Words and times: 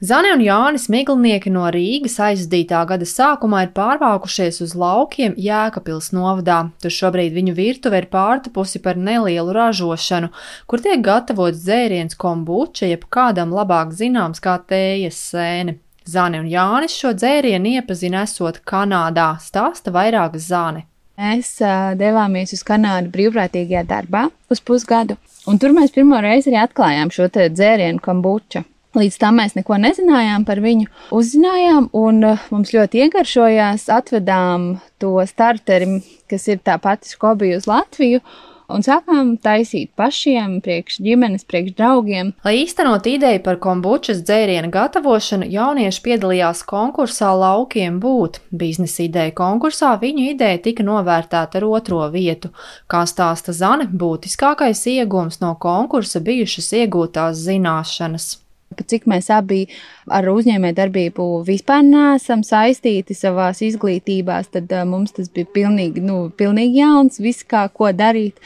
Zane 0.00 0.30
un 0.32 0.40
Jānis 0.40 0.86
Miglinieki 0.88 1.50
no 1.52 1.66
Rīgas 1.68 2.14
aizdītā 2.24 2.78
gada 2.88 3.04
sākumā 3.04 3.66
ir 3.66 3.72
pārvākušies 3.76 4.62
uz 4.64 4.70
laukiem 4.72 5.34
Jēkabils 5.36 6.08
novadā. 6.16 6.70
Tur 6.80 6.94
šobrīd 6.96 7.34
viņu 7.36 7.52
virtuve 7.58 8.00
ir 8.00 8.06
pārtapusi 8.08 8.80
par 8.80 8.96
nelielu 8.96 9.52
ražošanu, 9.52 10.30
kur 10.64 10.80
tiek 10.80 11.04
gatavots 11.04 11.60
dzēriens 11.66 12.16
kombuča, 12.16 12.88
jeb 12.88 13.04
kādam 13.12 13.52
labāk 13.52 13.92
zināms 13.92 14.40
kā 14.40 14.56
tējas 14.72 15.20
sēne. 15.34 15.76
Zane 16.08 16.40
un 16.40 16.48
Jānis 16.48 16.96
šo 16.96 17.12
dzērienu 17.12 17.76
iepazina 17.76 18.24
esot 18.24 18.62
Kanādā, 18.64 19.34
stāsta 19.44 19.92
vairāk 19.92 20.40
Zane. 20.40 20.86
Mēs 21.20 21.58
uh, 21.60 21.92
devāmies 21.92 22.56
uz 22.56 22.64
Kanādu 22.64 23.12
brīvprātīgajā 23.12 23.84
darbā 23.92 24.30
uz 24.48 24.64
pusgadu, 24.64 25.20
un 25.44 25.60
tur 25.60 25.76
mēs 25.76 25.92
pirmo 25.92 26.24
reizi 26.24 26.48
arī 26.48 26.64
atklājām 26.64 27.12
šo 27.12 27.28
dzērienu 27.36 28.00
kombuču. 28.00 28.64
Līdz 28.90 29.20
tam 29.22 29.36
mēs 29.38 29.52
neko 29.54 29.76
nezinājām 29.78 30.42
par 30.48 30.58
viņu. 30.64 30.88
Uzzinājām, 31.14 31.92
un 31.94 32.24
uh, 32.26 32.46
mums 32.50 32.72
ļoti 32.74 33.04
iegaršojās. 33.04 33.86
Atvedām 33.94 34.80
to 34.98 35.12
starteri, 35.30 36.00
kas 36.30 36.48
ir 36.50 36.58
tā 36.66 36.74
pati 36.82 37.12
skobija 37.12 37.60
uz 37.60 37.68
Latviju. 37.70 38.18
Un 38.70 38.84
sākām 38.86 39.32
taisīt 39.42 39.92
pašiem, 39.98 40.56
priekš 40.62 41.00
ģimenes, 41.02 41.46
priekš 41.46 41.76
draugiem. 41.78 42.32
Lai 42.46 42.56
īstenot 42.64 43.06
ideju 43.10 43.42
par 43.46 43.58
kombučas 43.62 44.24
dzērienu 44.26 44.70
gatavošanu, 44.74 45.46
jaunieši 45.50 46.02
piedalījās 46.06 46.62
konkursā 46.70 47.30
Laukiem 47.38 48.02
būt. 48.02 48.38
Biznesa 48.50 49.04
ideja 49.06 49.34
konkursā 49.38 49.94
viņu 50.02 50.28
ideja 50.34 50.62
tika 50.66 50.86
novērtēta 50.86 51.62
ar 51.62 51.66
otro 51.70 52.02
vietu. 52.14 52.50
Kā 52.90 53.06
stāsta 53.10 53.54
Zane, 53.54 53.86
būtiskākais 53.90 54.82
iegūms 54.98 55.42
no 55.42 55.56
konkursa 55.62 56.22
bijušas 56.22 56.70
iegūtās 56.82 57.42
zināšanas 57.46 58.36
cik 58.86 59.06
mēs 59.10 59.30
abi 59.34 59.64
ar 60.10 60.28
uzņēmējdarbību 60.30 61.26
vispār 61.46 61.84
neesam 61.86 62.44
saistīti 62.46 63.16
savās 63.16 63.62
izglītībās, 63.66 64.50
tad 64.56 64.72
uh, 64.72 64.86
mums 64.88 65.14
tas 65.16 65.30
bija 65.32 65.48
pilnīgi, 65.54 66.02
nu, 66.04 66.26
pilnīgi 66.36 66.82
jauns, 66.82 67.20
viss 67.22 67.46
kā 67.46 67.66
ko 67.72 67.92
darīt. 67.96 68.40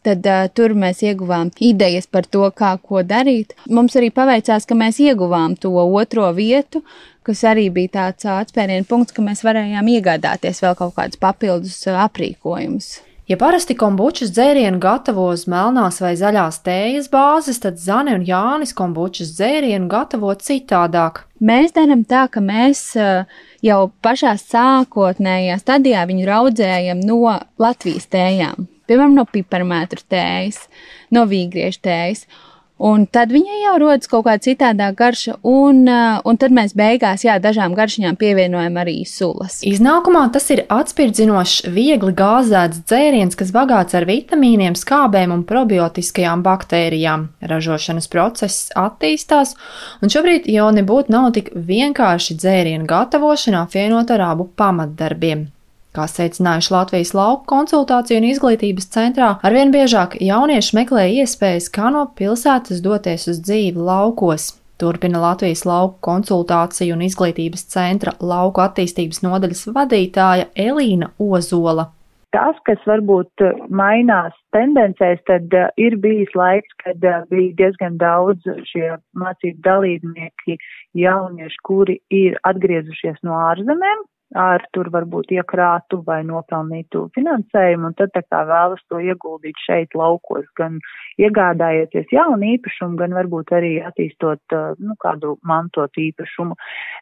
Tad 0.00 0.24
uh, 0.24 0.46
tur 0.56 0.72
mēs 0.72 1.02
ieguvām 1.04 1.50
idejas 1.60 2.08
par 2.08 2.24
to, 2.24 2.46
kā 2.56 2.72
ko 2.80 3.02
darīt. 3.04 3.52
Mums 3.68 3.98
arī 4.00 4.08
paveicās, 4.16 4.64
ka 4.64 4.78
mēs 4.78 5.02
ieguvām 5.04 5.58
to 5.60 5.74
otro 5.76 6.30
vietu, 6.32 6.80
kas 7.26 7.44
arī 7.44 7.68
bija 7.74 7.96
tāds 7.98 8.24
atspērienu 8.24 8.88
punkts, 8.88 9.12
ka 9.12 9.24
mēs 9.24 9.44
varējām 9.44 9.92
iegādāties 9.98 10.64
vēl 10.64 10.78
kaut 10.78 10.96
kādus 10.96 11.20
papildus 11.20 11.82
aprīkojumus. 11.92 12.94
Ja 13.30 13.36
parasti 13.38 13.76
kombučas 13.78 14.32
dzērienu 14.34 14.80
gatavo 14.82 15.28
uz 15.30 15.44
melnās 15.46 16.00
vai 16.02 16.16
zaļās 16.18 16.56
tējas 16.66 17.06
bāzes, 17.12 17.60
tad 17.62 17.76
Zane 17.78 18.16
un 18.16 18.24
Jānis 18.26 18.72
kombučas 18.74 19.30
dzērienu 19.36 19.86
gatavo 19.92 20.32
citādāk. 20.34 21.20
Mēs 21.38 21.70
darām 21.76 22.02
tā, 22.10 22.24
ka 22.26 22.42
mēs 22.42 22.80
eh, 22.98 23.30
jau 23.62 23.84
pašā 24.02 24.34
sākotnējā 24.40 25.60
stadijā 25.62 26.02
viņu 26.10 26.26
raudzējam 26.26 27.06
no 27.06 27.36
Latvijas 27.62 28.10
tējām. 28.10 28.66
Piemēram, 28.90 29.14
no 29.14 29.28
piparmētru 29.30 30.02
tējas, 30.10 30.64
no 31.14 31.22
vīgriešu 31.30 31.84
tējas. 31.86 32.26
Un 32.80 33.02
tad 33.12 33.28
viņai 33.28 33.58
jau 33.60 33.74
rodas 33.82 34.08
kaut 34.08 34.24
kāda 34.24 34.40
citādā 34.40 34.86
garša, 34.96 35.34
un, 35.44 35.82
uh, 35.84 36.22
un 36.24 36.38
tad 36.40 36.54
mēs 36.56 36.72
beigās, 36.78 37.26
jā, 37.26 37.34
dažām 37.42 37.74
garšiņām 37.76 38.16
pievienojam 38.16 38.78
arī 38.80 39.02
sulas. 39.04 39.58
Iznākumā 39.68 40.22
tas 40.32 40.48
ir 40.54 40.64
atspirdzinošs, 40.72 41.68
viegli 41.74 42.14
gāzēts 42.16 42.80
dzēriens, 42.88 43.36
kas 43.36 43.52
bagāts 43.52 43.98
ar 43.98 44.08
vitamīniem, 44.08 44.78
skābēm 44.80 45.36
un 45.36 45.44
probiotiskajām 45.44 46.40
baktērijām. 46.46 47.28
Ražošanas 47.52 48.08
process 48.08 48.72
attīstās, 48.72 49.58
un 50.00 50.16
šobrīd 50.16 50.48
jau 50.48 50.72
nebūtu 50.72 51.12
nav 51.12 51.34
tik 51.36 51.52
vienkārši 51.52 52.40
dzērienu 52.40 52.88
gatavošana 52.88 53.66
apvienot 53.66 54.16
ar 54.16 54.30
abu 54.32 54.48
pamatdarbiem. 54.56 55.50
Kā 55.90 56.04
secinājuši 56.06 56.70
Latvijas 56.70 57.10
lauku 57.18 57.48
konsultāciju 57.50 58.20
un 58.20 58.28
izglītības 58.28 58.84
centrā, 58.94 59.32
arvien 59.42 59.72
biežāk 59.74 60.12
jaunieši 60.22 60.76
meklē 60.78 61.08
iespējas, 61.18 61.66
kā 61.74 61.88
no 61.90 62.04
pilsētas 62.14 62.78
doties 62.84 63.26
uz 63.32 63.40
dzīvi 63.42 63.82
laukos. 63.88 64.52
Turpina 64.78 65.18
Latvijas 65.20 65.64
lauku 65.66 65.98
konsultāciju 66.06 66.94
un 66.94 67.02
izglītības 67.08 67.66
centra 67.74 68.14
lauku 68.22 68.62
attīstības 68.62 69.24
nodaļas 69.26 69.64
vadītāja 69.74 70.46
Elīna 70.54 71.10
Ozola. 71.18 71.90
Tas, 72.30 72.54
kas 72.62 72.78
varbūt 72.86 73.42
mainās 73.74 74.36
tendencēs, 74.54 75.18
tad 75.26 75.50
uh, 75.58 75.66
ir 75.74 75.98
bijis 75.98 76.30
laiks, 76.38 76.70
kad 76.84 77.02
uh, 77.02 77.24
bija 77.34 77.56
diezgan 77.64 77.98
daudz 77.98 78.46
šie 78.70 78.92
mācību 79.18 79.58
dalībnieki, 79.66 80.54
jaunieši, 81.02 81.60
kuri 81.66 81.98
ir 82.14 82.38
atgriezušies 82.46 83.18
no 83.26 83.34
ārzemēm, 83.50 84.06
ar 84.38 84.62
tur 84.74 84.90
varbūt 84.94 85.32
iekrātu 85.34 86.00
vai 86.06 86.20
nopelnītu 86.26 87.08
finansējumu, 87.16 87.90
un 87.90 87.96
tad 87.98 88.12
tā 88.14 88.22
kā 88.26 88.42
vēlas 88.46 88.82
to 88.88 89.00
ieguldīt 89.02 89.58
šeit 89.66 89.96
laukos, 89.98 90.46
gan 90.58 90.78
iegādājieties 91.18 92.12
jaunu 92.14 92.52
īpašumu, 92.54 92.98
gan 93.00 93.16
varbūt 93.18 93.50
arī 93.56 93.72
attīstot, 93.86 94.42
uh, 94.54 94.78
nu, 94.78 94.94
kādu 95.02 95.36
mantot 95.42 95.90
īpašumu. 95.98 96.54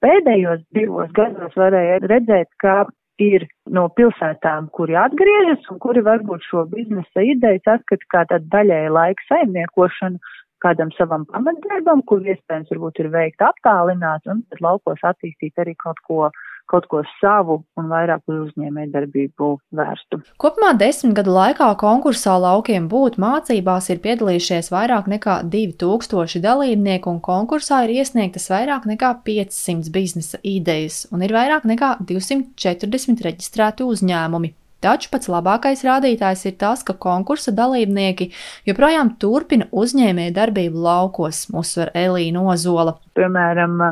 Pēdējos 0.00 0.64
divos 0.76 1.12
gados 1.16 1.56
varēja 1.60 2.00
redzēt, 2.06 2.48
ka 2.60 2.84
ir 3.20 3.46
no 3.68 3.88
pilsētām, 3.92 4.70
kuri 4.72 4.96
atgriežas 4.96 5.66
un 5.72 5.80
kuri 5.82 6.00
varbūt 6.06 6.46
šo 6.48 6.64
biznesa 6.72 7.24
ideju 7.24 7.60
saskata 7.66 8.12
kā 8.14 8.24
tādu 8.32 8.48
daļēju 8.54 8.94
laika 8.96 9.26
saimniekošanu, 9.28 10.20
kādam 10.64 10.92
savam 10.96 11.26
pamatdarbam, 11.28 12.02
kur 12.08 12.24
iespējams 12.24 12.72
varbūt 12.72 13.00
ir 13.04 13.10
veikt 13.12 13.44
attālināt 13.44 14.26
un 14.28 14.42
laukos 14.60 15.00
attīstīt 15.10 15.60
arī 15.60 15.76
kaut 15.80 16.00
ko 16.08 16.28
kaut 16.70 16.86
ko 16.90 17.02
savu 17.18 17.60
un 17.78 17.90
vairāk 17.90 18.22
uz 18.30 18.38
uzņēmēju 18.46 18.92
darbību 18.94 19.50
vērstu. 19.76 20.20
Kopumā 20.40 20.72
desmit 20.78 21.16
gadu 21.18 21.34
laikā 21.34 21.70
konkursā 21.80 22.36
laukiem 22.40 22.88
būt 22.92 23.18
mācībās 23.22 23.90
ir 23.92 24.02
piedalījušies 24.04 24.70
vairāk 24.74 25.10
nekā 25.10 25.40
2000 25.50 26.44
dalībnieku, 26.44 27.16
un 27.16 27.20
konkursā 27.24 27.82
ir 27.86 27.96
iesniegtas 28.00 28.50
vairāk 28.52 28.86
nekā 28.90 29.12
500 29.26 29.92
biznesa 29.94 30.40
idejas, 30.46 31.04
un 31.10 31.26
ir 31.26 31.34
vairāk 31.34 31.66
nekā 31.68 31.96
240 32.06 33.26
reģistrēti 33.26 33.86
uzņēmumi. 33.86 34.54
Taču 34.80 35.10
pats 35.12 35.28
labākais 35.28 35.82
rādītājs 35.84 36.46
ir 36.48 36.54
tas, 36.60 36.80
ka 36.80 36.94
konkursa 36.96 37.52
dalībnieki 37.52 38.30
joprojām 38.68 39.12
turpina 39.20 39.66
uzņēmēju 39.76 40.32
darbību 40.38 40.80
laukos, 40.86 41.42
uzsver 41.52 41.90
Elīna 41.92 42.46
Ozola. 42.48 42.96
Piemēram, 43.18 43.82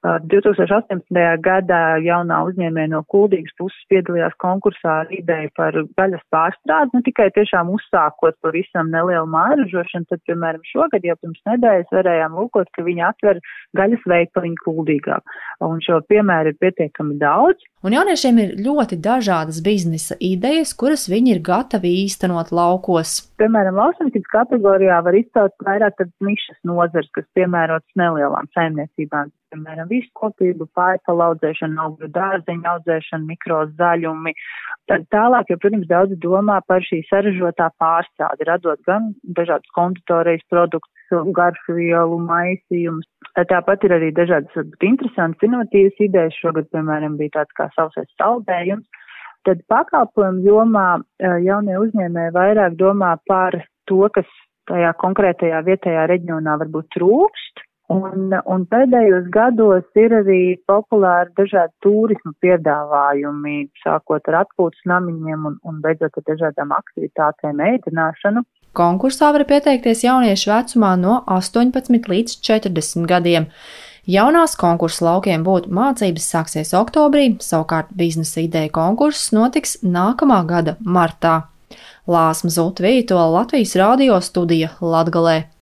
2018. 0.00 1.12
gadā 1.44 1.80
jaunā 2.00 2.38
uzņēmēja 2.48 2.88
no 2.94 3.02
Kuldīgas 3.12 3.52
puses 3.58 3.82
piedalījās 3.92 4.32
konkursā 4.40 4.94
ar 5.02 5.10
ideju 5.12 5.50
par 5.58 5.76
gaļas 5.98 6.22
pārstrādi, 6.32 6.94
ne 6.96 7.04
tikai 7.04 7.28
tiešām 7.36 7.68
uzsākot 7.74 8.38
pavisam 8.40 8.88
nelielu 8.94 9.28
māražošanu, 9.28 10.08
tad, 10.08 10.22
piemēram, 10.24 10.64
šogad 10.72 11.04
jau 11.04 11.18
pirms 11.20 11.42
nedēļas 11.50 11.92
varējām 11.92 12.38
lūkot, 12.40 12.72
ka 12.72 12.86
viņi 12.86 13.04
atver 13.10 13.42
gaļas 13.76 14.08
veikaliņu 14.14 14.64
Kuldīgā. 14.64 15.20
Un 15.68 15.84
šo 15.84 16.00
piemēru 16.08 16.54
ir 16.54 16.60
pietiekami 16.64 17.20
daudz. 17.20 17.60
Un 17.80 17.94
jauniešiem 17.96 18.38
ir 18.42 18.50
ļoti 18.60 18.98
dažādas 19.00 19.62
biznesa 19.64 20.16
idejas, 20.20 20.74
kuras 20.76 21.06
viņi 21.08 21.32
ir 21.32 21.38
gatavi 21.46 21.94
īstenot 22.02 22.52
laukos. 22.52 23.14
Piemēram, 23.40 23.78
lauksaimniecības 23.80 24.32
kategorijā 24.34 25.00
var 25.06 25.16
izcelt 25.16 25.56
vairāk 25.64 25.96
tādas 25.96 26.28
nišas 26.28 26.60
nozars, 26.68 27.08
kas 27.16 27.24
piemērotas 27.38 27.96
nelielām 27.96 28.52
saimniecībām 28.52 29.32
piemēram, 29.50 29.88
viskopību, 29.90 30.68
pārpalu 30.78 31.24
audzēšanu, 31.30 31.78
augļu 31.84 32.10
dārzeņu 32.14 32.68
audzēšanu, 32.72 33.28
mikrozaļumi. 33.30 34.34
Tad 34.90 35.06
tālāk, 35.14 35.50
jo, 35.50 35.58
protams, 35.62 35.88
daudz 35.90 36.16
domā 36.22 36.60
par 36.66 36.84
šī 36.86 37.02
saražotā 37.08 37.70
pārstrādi, 37.82 38.48
radot 38.48 38.82
gan 38.88 39.12
dažādus 39.38 39.74
konditorijas 39.76 40.46
produktus, 40.52 41.14
garšu 41.36 41.78
vielu, 41.78 42.20
maisījumus. 42.26 43.08
Tāpat 43.48 43.86
ir 43.86 43.94
arī 43.96 44.10
dažādas, 44.16 44.52
varbūt, 44.56 44.84
interesantas, 44.88 45.46
inovatīvas 45.46 46.04
idejas. 46.06 46.36
Šogad, 46.42 46.68
piemēram, 46.74 47.16
bija 47.20 47.38
tāds 47.38 47.56
kā 47.56 47.68
sausais 47.76 48.10
saldējums. 48.20 49.06
Tad 49.48 49.62
pakalpojumu 49.72 50.44
jomā 50.44 50.88
eh, 51.00 51.38
jaunie 51.46 51.78
uzņēmēji 51.80 52.36
vairāk 52.36 52.76
domā 52.80 53.14
par 53.30 53.56
to, 53.88 54.02
kas 54.12 54.28
tajā 54.68 54.92
konkrētajā 55.00 55.62
vietējā 55.66 56.04
reģionā 56.10 56.58
varbūt 56.60 56.90
trūkst, 56.98 57.64
Un, 57.90 58.30
un 58.46 58.64
pēdējos 58.70 59.24
gados 59.34 59.98
ir 59.98 60.12
arī 60.14 60.42
populāri 60.70 61.32
dažādi 61.40 61.72
turismu 61.82 62.30
piedāvājumi, 62.44 63.64
sākot 63.82 64.30
ar 64.30 64.44
atpūtas 64.44 64.84
namiņiem 64.86 65.48
un, 65.48 65.56
un 65.66 65.80
beidzot 65.82 66.20
ar 66.20 66.26
dažādām 66.28 66.70
aktivitātēm, 66.76 67.64
ēdināšanu. 67.66 68.44
Konkursā 68.70 69.32
var 69.34 69.42
pieteikties 69.50 70.04
jauniešu 70.04 70.50
vecumā 70.52 70.94
no 71.00 71.20
18 71.26 72.06
līdz 72.10 72.36
40 72.46 73.08
gadiem. 73.10 73.48
Jaunās 74.06 74.54
konkursu 74.58 75.04
laukiem 75.04 75.42
būtu 75.46 75.72
mācības 75.74 76.28
sāksies 76.32 76.70
oktobrī, 76.78 77.34
savukārt 77.42 77.90
biznesa 77.98 78.44
ideja 78.44 78.70
konkurss 78.72 79.32
notiks 79.34 79.76
nākamā 79.82 80.40
gada 80.46 80.76
martā. 80.80 81.50
Lāsma 82.10 82.50
Zutvīto 82.50 83.18
Latvijas 83.34 83.74
radio 83.78 84.22
studija 84.22 84.72
Latgalē. 84.80 85.50